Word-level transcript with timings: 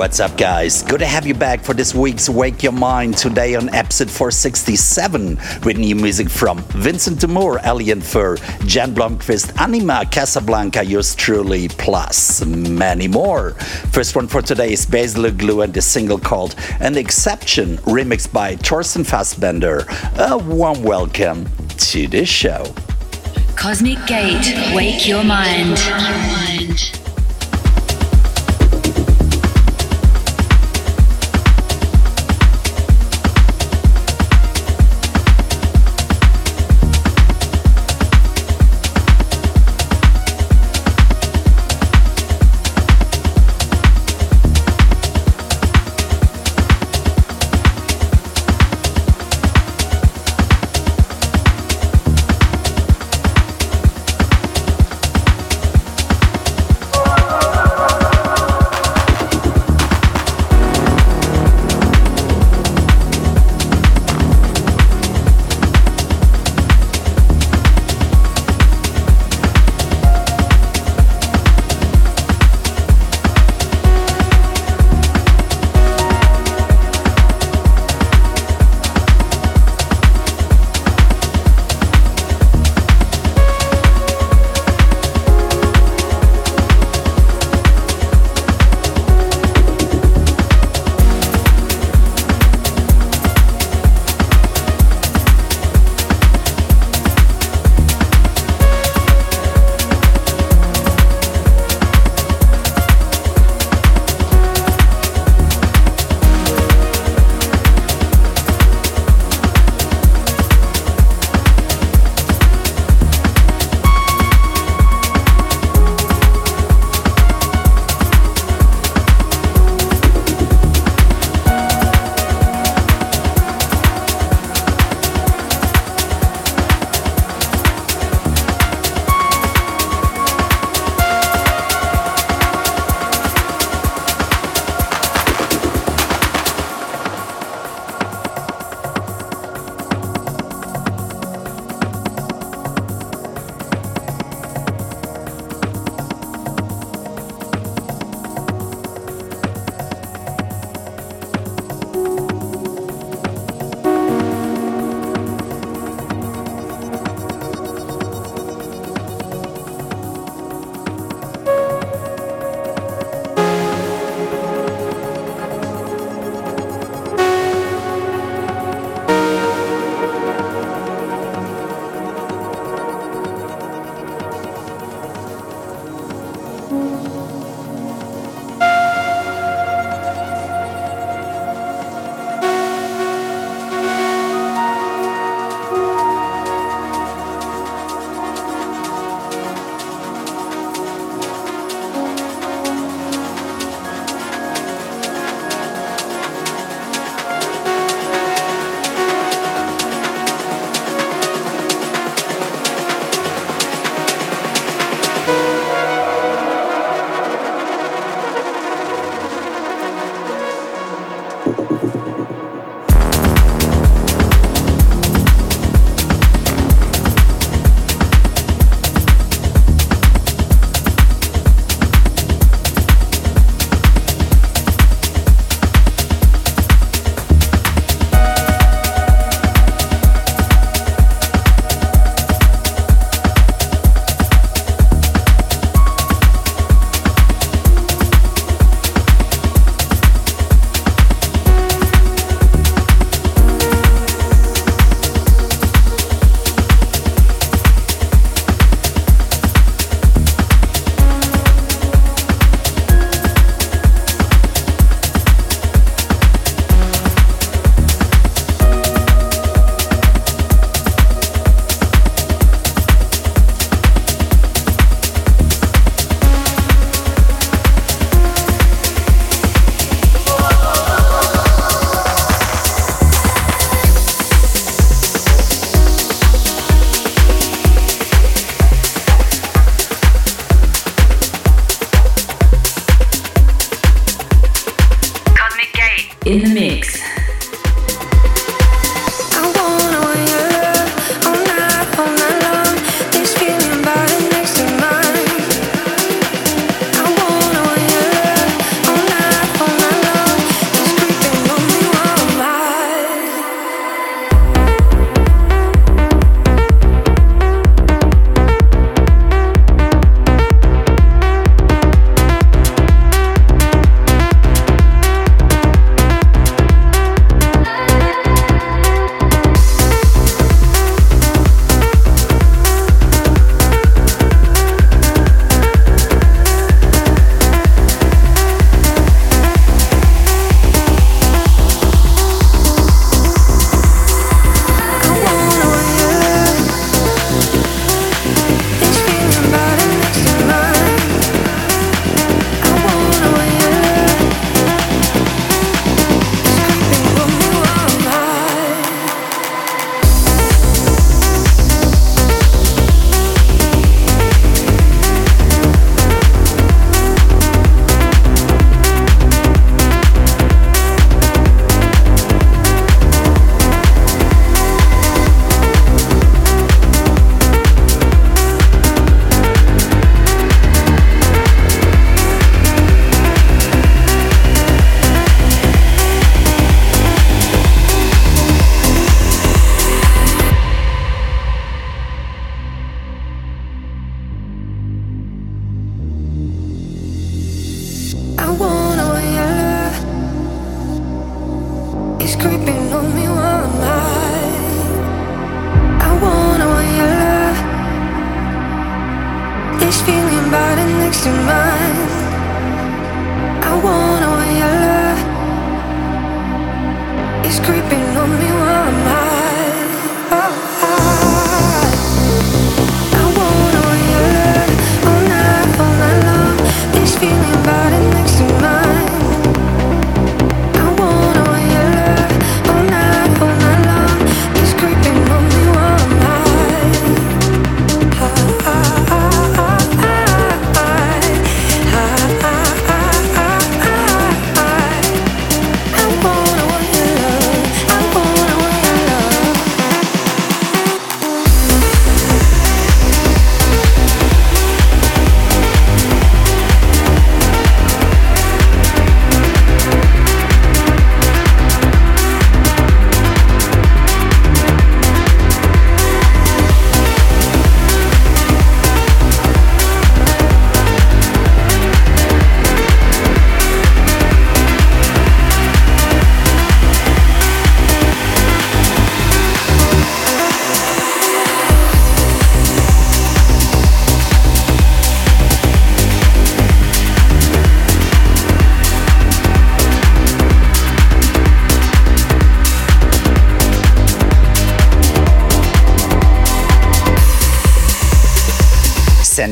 What's 0.00 0.18
up, 0.18 0.38
guys? 0.38 0.82
Good 0.82 1.00
to 1.00 1.06
have 1.06 1.26
you 1.26 1.34
back 1.34 1.60
for 1.62 1.74
this 1.74 1.94
week's 1.94 2.26
Wake 2.26 2.62
Your 2.62 2.72
Mind. 2.72 3.18
Today 3.18 3.54
on 3.54 3.68
episode 3.74 4.10
467 4.10 5.36
with 5.62 5.76
new 5.76 5.94
music 5.94 6.30
from 6.30 6.60
Vincent 6.70 7.20
De 7.20 7.28
Moor, 7.28 7.60
Alien 7.64 8.00
Fur, 8.00 8.36
Jan 8.64 8.94
Blomqvist, 8.94 9.52
Anyma, 9.56 10.04
Kasablanca, 10.04 10.88
yours 10.88 11.14
truly, 11.14 11.68
plus 11.68 12.42
many 12.46 13.08
more. 13.08 13.50
First 13.92 14.16
one 14.16 14.26
for 14.26 14.40
today 14.40 14.72
is 14.72 14.86
Basil 14.86 15.30
Glue 15.32 15.60
and 15.60 15.74
the 15.74 15.82
single 15.82 16.18
called 16.18 16.54
An 16.80 16.96
Exception, 16.96 17.76
remixed 17.84 18.32
by 18.32 18.56
Torsten 18.56 19.04
Fassbender. 19.04 19.84
A 20.18 20.38
warm 20.38 20.82
welcome 20.82 21.46
to 21.76 22.08
the 22.08 22.24
show. 22.24 22.64
Cosmic 23.54 23.98
Gate. 24.06 24.74
Wake 24.74 25.06
your 25.06 25.22
mind. 25.22 25.76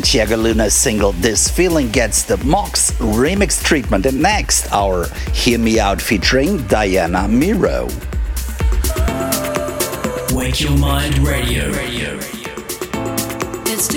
Santiago 0.08 0.36
Luna's 0.36 0.72
single 0.72 1.12
This 1.12 1.50
Feeling 1.50 1.90
gets 1.90 2.22
the 2.22 2.36
MOKX 2.36 2.92
remix 2.92 3.62
treatment. 3.62 4.06
And 4.06 4.22
next, 4.22 4.72
our 4.72 5.06
Hear 5.34 5.58
Me 5.58 5.78
Out 5.78 6.00
featuring 6.00 6.66
Diana 6.66 7.28
Miro. 7.28 7.88
Wake 10.32 10.62
Your 10.62 10.78
Mind 10.78 11.18
Radio. 11.18 11.70
Radio. 11.72 12.18
Let's 13.66 13.88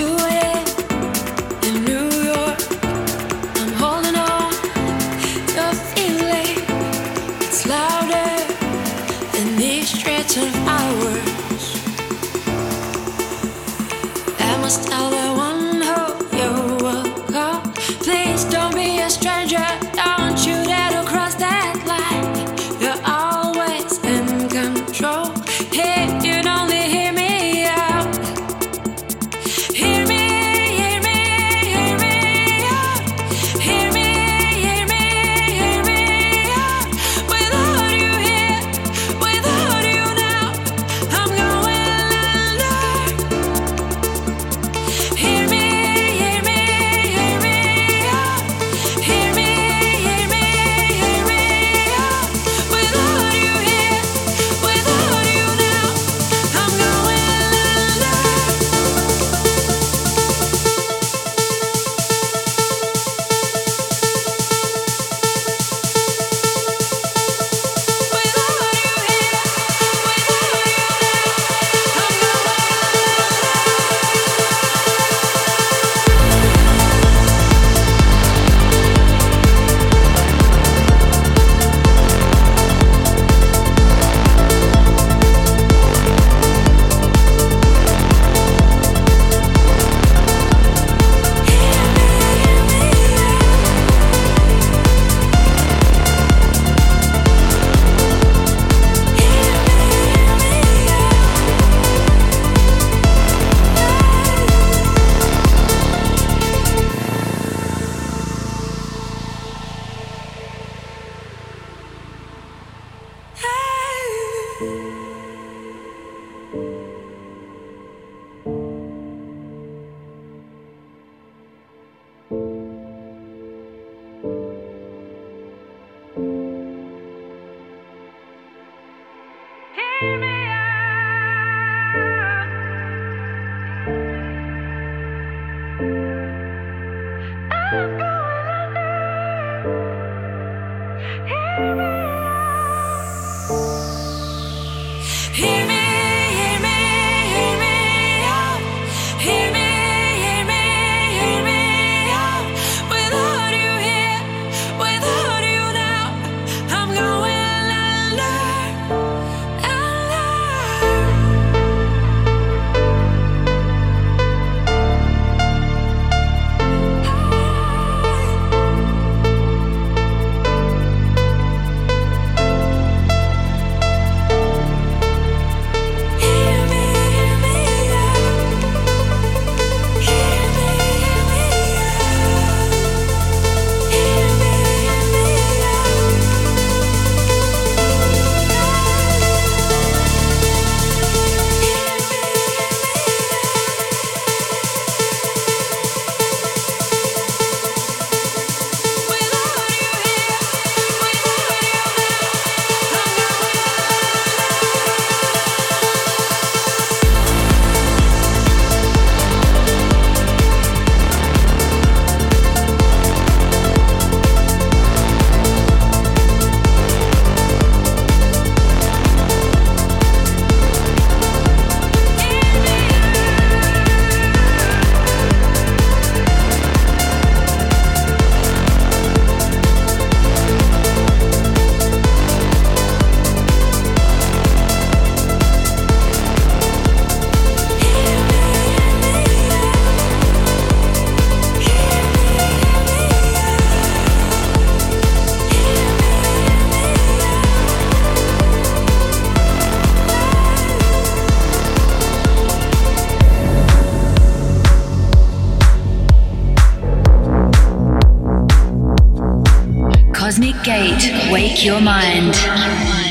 Wake 261.30 261.66
your 261.66 261.82
mind. 261.82 263.01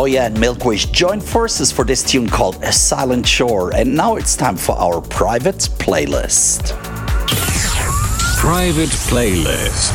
Zoya 0.00 0.22
and 0.22 0.36
Milkwish 0.38 0.90
joined 0.92 1.22
forces 1.22 1.70
for 1.70 1.84
this 1.84 2.02
tune 2.02 2.26
called 2.26 2.56
A 2.62 2.72
Silent 2.72 3.28
Shore, 3.28 3.76
and 3.76 3.94
now 3.94 4.16
it's 4.16 4.34
time 4.34 4.56
for 4.56 4.74
our 4.78 5.02
private 5.02 5.58
playlist. 5.78 6.74
Private 8.38 8.88
playlist. 9.10 9.92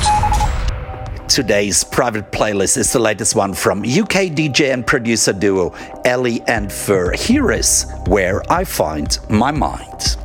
Today's 1.28 1.84
private 1.84 2.32
playlist 2.32 2.78
is 2.78 2.94
the 2.94 3.00
latest 3.00 3.34
one 3.34 3.56
from 3.56 3.80
UK 3.80 4.30
DJ 4.38 4.72
and 4.74 4.86
producer 4.86 5.34
duo 5.34 5.74
Eli 6.06 6.38
and 6.48 6.72
Fur. 6.72 7.12
Here 7.14 7.52
is 7.52 7.88
Where 8.06 8.44
I 8.48 8.64
Find 8.64 9.18
My 9.28 9.50
Mind. 9.50 10.18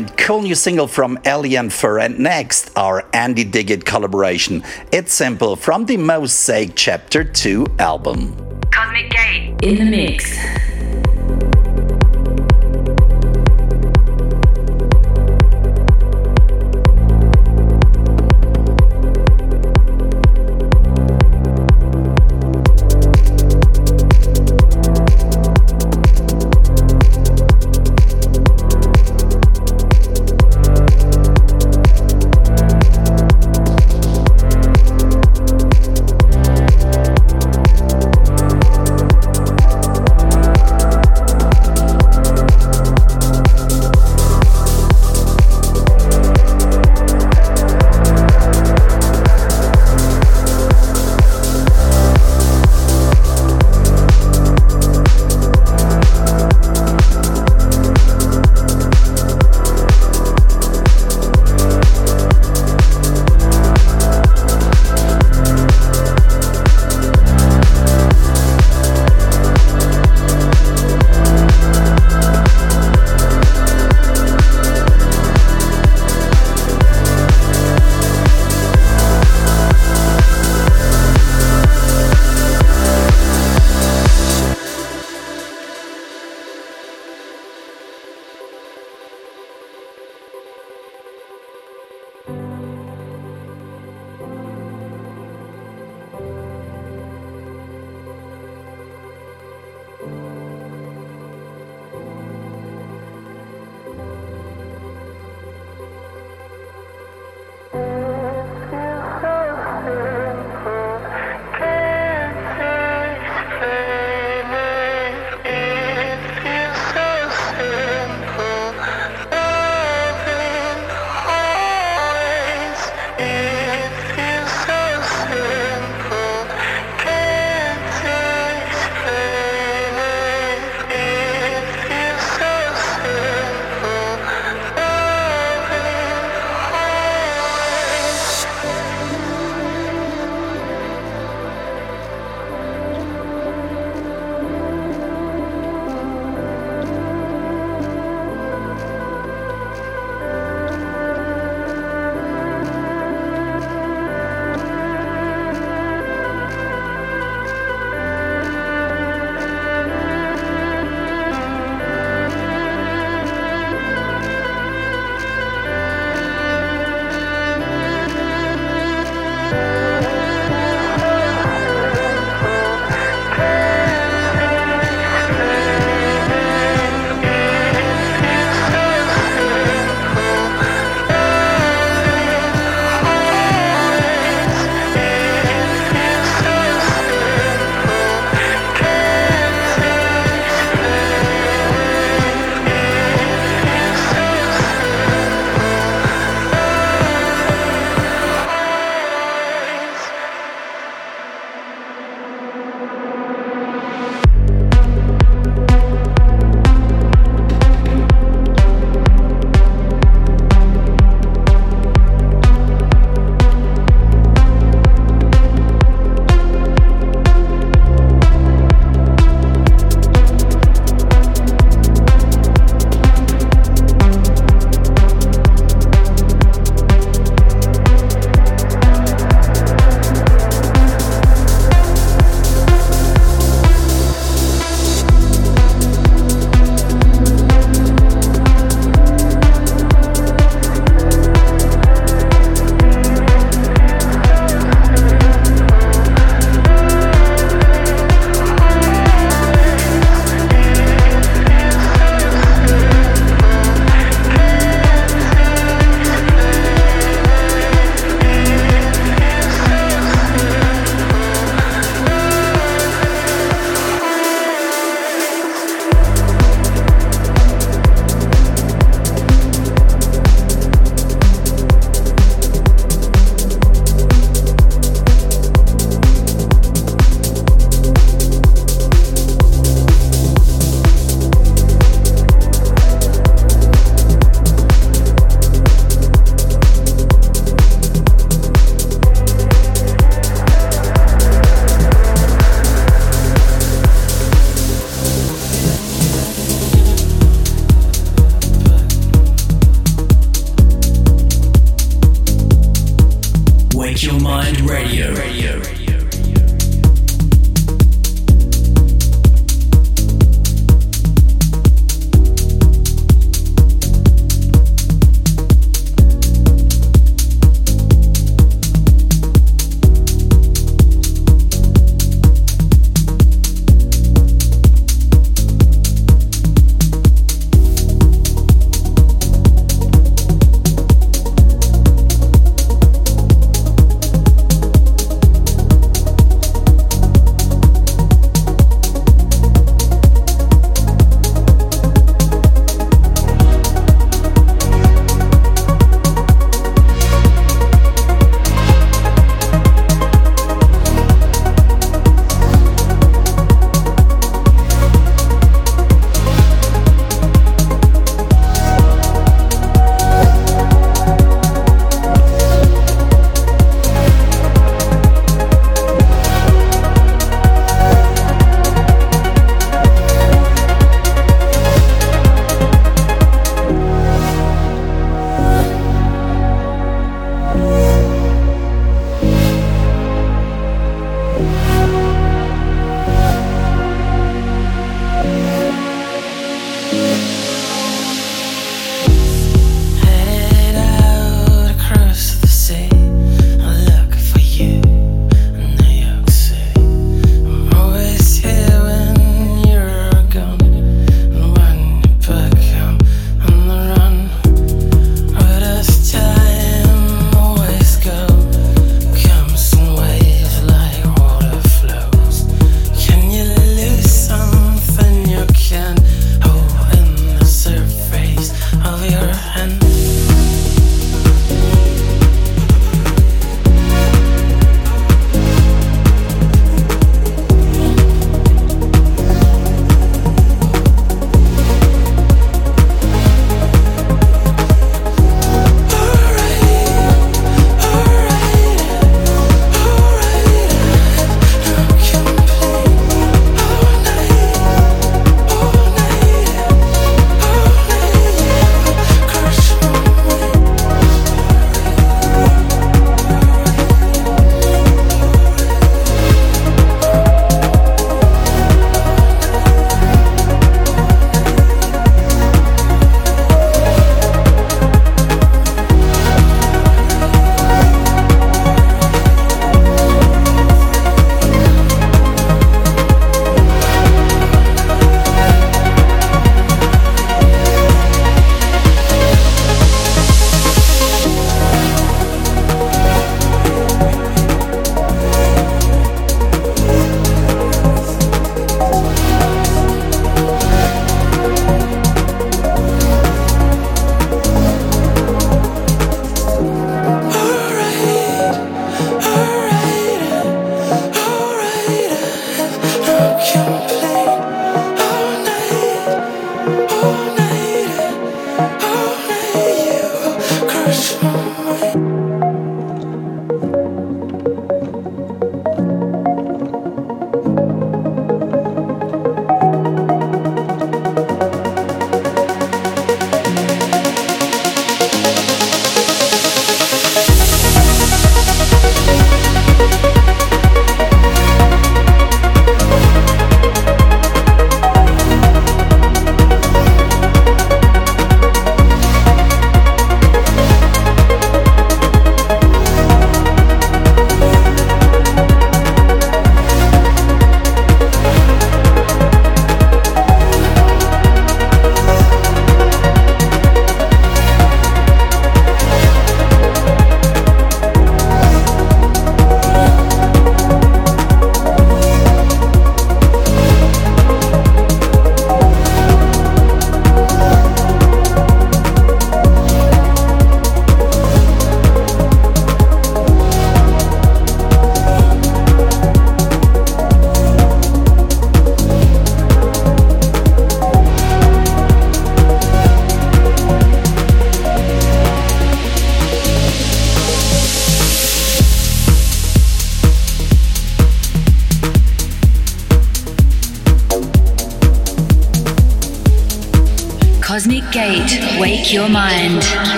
Mind, 0.00 0.16
cool 0.16 0.42
new 0.42 0.54
single 0.54 0.86
from 0.86 1.18
Eli 1.26 1.58
and 1.58 1.72
Fur, 1.72 1.98
and 1.98 2.18
next 2.18 2.70
our 2.76 3.04
Andy 3.12 3.44
Duguid 3.44 3.84
collaboration. 3.84 4.62
It's 4.92 5.12
simple 5.12 5.56
from 5.56 5.84
the 5.84 5.96
Mosaiq 5.96 6.72
Chapter 6.74 7.22
2 7.22 7.66
album. 7.78 8.34
Cosmic 8.70 9.10
Gate 9.10 9.58
in 9.62 9.76
the 9.76 9.84
mix. 9.84 10.38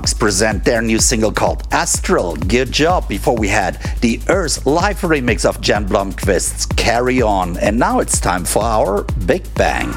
Equinøx 0.00 0.18
present 0.18 0.64
their 0.64 0.82
new 0.82 0.98
single 0.98 1.32
called 1.32 1.62
Astral. 1.72 2.36
Good 2.36 2.72
job. 2.72 3.08
Before 3.08 3.36
we 3.36 3.48
had 3.48 3.74
the 4.00 4.18
EarthLife 4.28 5.06
remix 5.06 5.44
of 5.44 5.60
Jan 5.60 5.86
Blomqvist's 5.86 6.66
Carry 6.66 7.22
On. 7.22 7.56
And 7.58 7.78
now 7.78 8.00
it's 8.00 8.20
time 8.20 8.44
for 8.44 8.62
our 8.62 9.04
Big 9.26 9.42
Bang. 9.54 9.88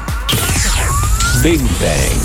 Big 1.42 1.60
Bang. 1.80 2.20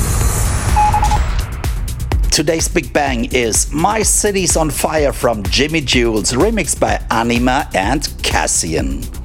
Today's 2.32 2.67
Big 2.67 2.93
Bang 2.93 3.25
is 3.34 3.71
My 3.71 4.01
City's 4.01 4.55
on 4.55 4.69
Fire 4.69 5.11
from 5.11 5.43
Jimi 5.43 5.86
Jules, 5.86 6.32
remixed 6.32 6.80
by 6.80 6.95
Anyma 7.09 7.73
and 7.75 8.07
Cassian. 8.23 9.18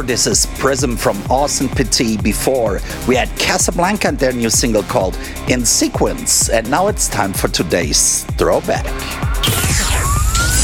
This 0.00 0.26
is 0.26 0.46
Prism 0.58 0.96
from 0.96 1.18
Austin 1.28 1.68
Pettit. 1.68 2.22
Before 2.22 2.80
we 3.06 3.14
had 3.14 3.28
Kasablanca 3.30 4.08
and 4.08 4.18
their 4.18 4.32
new 4.32 4.48
single 4.48 4.82
called 4.82 5.18
In 5.48 5.66
Sequence. 5.66 6.48
And 6.48 6.70
now 6.70 6.88
it's 6.88 7.08
time 7.08 7.34
for 7.34 7.48
today's 7.48 8.24
throwback. 8.38 8.86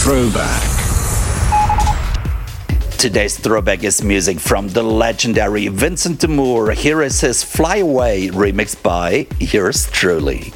Throwback. 0.00 0.62
Today's 2.96 3.36
throwback 3.38 3.84
is 3.84 4.02
music 4.02 4.40
from 4.40 4.68
the 4.68 4.82
legendary 4.82 5.68
Vincent 5.68 6.20
De 6.20 6.28
Moor. 6.28 6.70
Here 6.70 7.02
is 7.02 7.20
his 7.20 7.44
Fly 7.44 7.76
Away 7.76 8.28
remixed 8.28 8.82
by 8.82 9.26
yours 9.38 9.90
truly. 9.90 10.54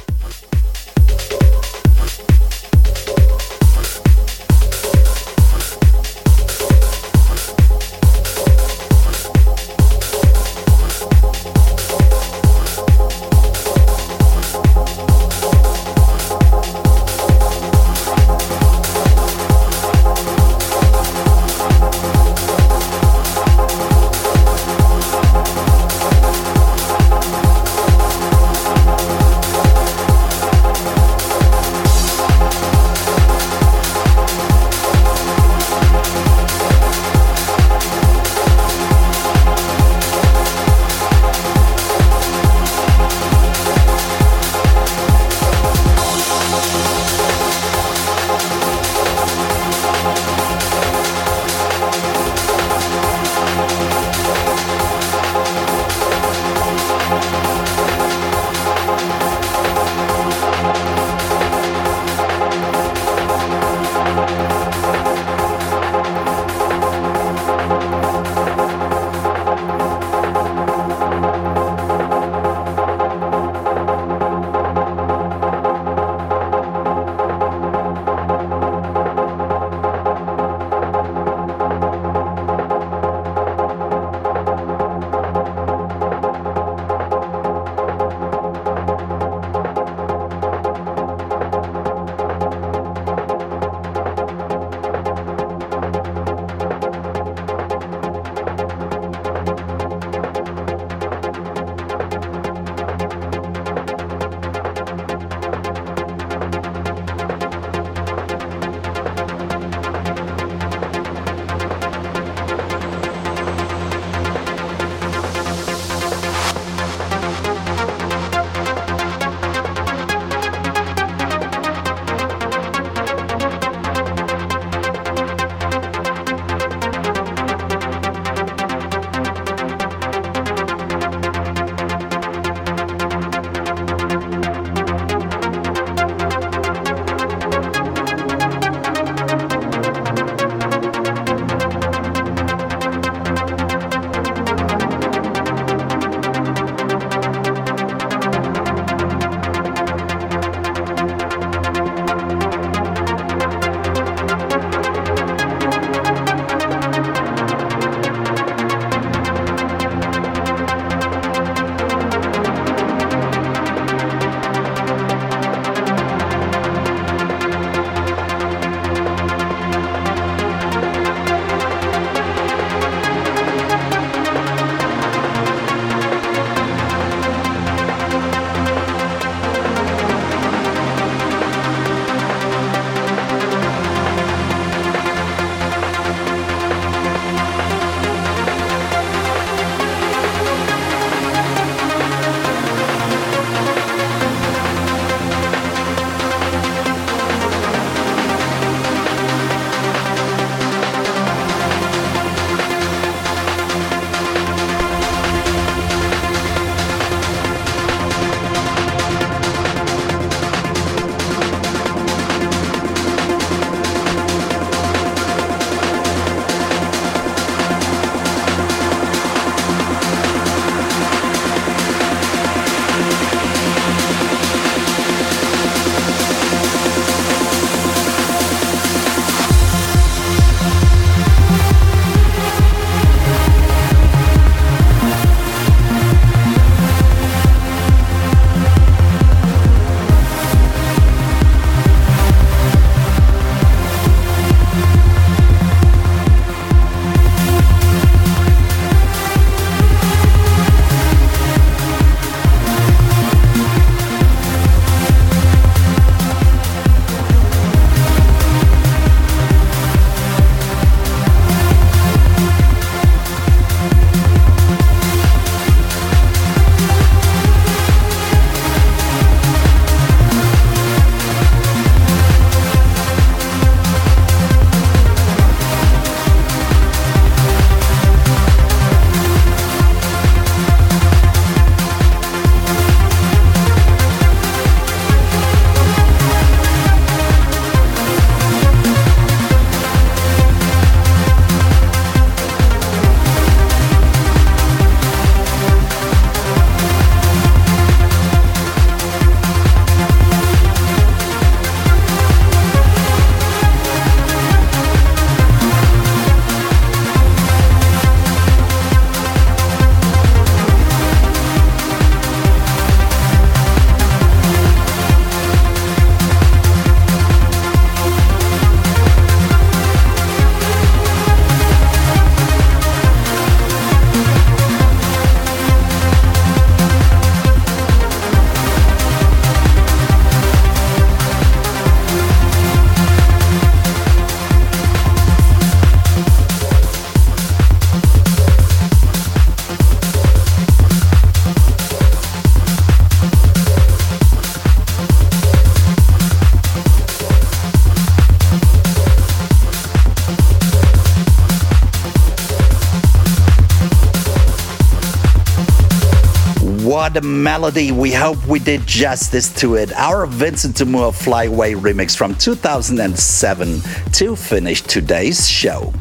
A 357.15 357.21
melody. 357.21 357.91
We 357.91 358.11
hope 358.11 358.43
we 358.47 358.57
did 358.59 358.87
justice 358.87 359.53
to 359.59 359.75
it. 359.75 359.93
Our 359.93 360.25
Vincent 360.25 360.83
Moor 360.87 361.11
Flyway 361.11 361.75
remix 361.75 362.17
from 362.17 362.33
2007 362.35 363.81
to 364.13 364.35
finish 364.35 364.81
today's 364.81 365.47
show. 365.47 365.93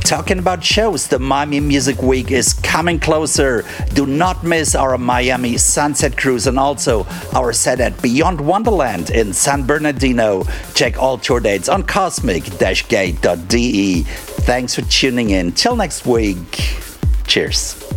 Talking 0.00 0.38
about 0.38 0.62
shows, 0.62 1.08
the 1.08 1.18
Miami 1.18 1.60
Music 1.60 2.02
Week 2.02 2.30
is 2.30 2.52
coming 2.52 2.98
closer. 2.98 3.64
Do 3.94 4.04
not 4.04 4.44
miss 4.44 4.74
our 4.74 4.98
Miami 4.98 5.56
Sunset 5.56 6.18
Cruise 6.18 6.46
and 6.46 6.58
also 6.58 7.06
our 7.34 7.54
set 7.54 7.80
at 7.80 8.02
Beyond 8.02 8.38
Wonderland 8.40 9.08
in 9.10 9.32
San 9.32 9.64
Bernardino. 9.64 10.44
Check 10.74 10.98
all 10.98 11.16
tour 11.16 11.40
dates 11.40 11.70
on 11.70 11.82
cosmic-gate.de. 11.82 14.02
Thanks 14.02 14.74
for 14.74 14.82
tuning 14.82 15.30
in. 15.30 15.52
Till 15.52 15.76
next 15.76 16.04
week. 16.04 16.74
Cheers. 17.26 17.87